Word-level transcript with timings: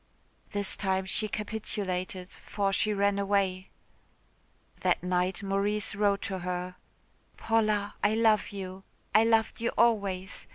This 0.51 0.75
time 0.75 1.05
she 1.05 1.27
capitulated 1.27 2.27
for 2.31 2.73
she 2.73 2.91
ran 2.91 3.19
away. 3.19 3.69
That 4.79 5.03
night 5.03 5.43
Maurice 5.43 5.93
wrote 5.93 6.23
to 6.23 6.39
her. 6.39 6.75
"Paula, 7.37 7.93
I 8.03 8.15
love 8.15 8.49
you. 8.49 8.81
I 9.13 9.23
loved 9.23 9.61
you 9.61 9.69
always. 9.77 10.47